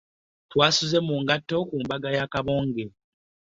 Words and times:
Twasuze 0.51 0.97
mu 1.07 1.15
ngatto 1.23 1.57
ku 1.69 1.75
mbaga 1.83 2.09
ya 2.17 2.25
Kabonge. 2.33 2.85